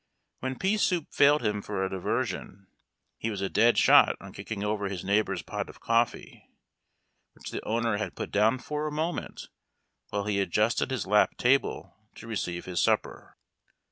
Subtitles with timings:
[0.39, 2.65] When pea soup failed him for a diversion,
[3.19, 6.49] he was a dead shot on kick ing over his neighbor's pot of coffee,
[7.33, 9.49] which the owner had put down for a moment
[10.09, 13.37] while he adjusted his lap table to receive his supper.